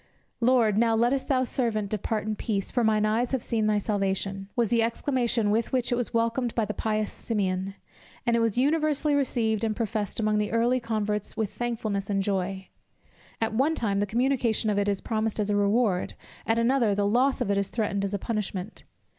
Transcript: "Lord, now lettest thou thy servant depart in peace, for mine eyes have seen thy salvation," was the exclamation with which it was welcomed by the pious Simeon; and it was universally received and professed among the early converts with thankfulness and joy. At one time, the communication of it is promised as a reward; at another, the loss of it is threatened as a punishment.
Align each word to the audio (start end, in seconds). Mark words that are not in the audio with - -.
"Lord, 0.39 0.79
now 0.79 0.95
lettest 0.95 1.27
thou 1.27 1.41
thy 1.41 1.43
servant 1.43 1.89
depart 1.91 2.25
in 2.25 2.35
peace, 2.35 2.71
for 2.71 2.83
mine 2.83 3.05
eyes 3.05 3.33
have 3.33 3.43
seen 3.43 3.67
thy 3.67 3.77
salvation," 3.77 4.49
was 4.55 4.69
the 4.69 4.81
exclamation 4.81 5.51
with 5.51 5.71
which 5.71 5.91
it 5.91 5.95
was 5.95 6.11
welcomed 6.11 6.55
by 6.55 6.65
the 6.65 6.73
pious 6.73 7.11
Simeon; 7.13 7.75
and 8.25 8.35
it 8.35 8.39
was 8.39 8.57
universally 8.57 9.13
received 9.13 9.63
and 9.63 9.75
professed 9.75 10.19
among 10.19 10.39
the 10.39 10.51
early 10.51 10.79
converts 10.79 11.37
with 11.37 11.53
thankfulness 11.53 12.09
and 12.09 12.23
joy. 12.23 12.69
At 13.39 13.53
one 13.53 13.75
time, 13.75 13.99
the 13.99 14.07
communication 14.07 14.71
of 14.71 14.79
it 14.79 14.89
is 14.89 15.01
promised 15.01 15.39
as 15.39 15.51
a 15.51 15.55
reward; 15.55 16.15
at 16.47 16.57
another, 16.57 16.95
the 16.95 17.05
loss 17.05 17.39
of 17.39 17.51
it 17.51 17.57
is 17.59 17.67
threatened 17.69 18.03
as 18.03 18.15
a 18.15 18.17
punishment. 18.17 18.83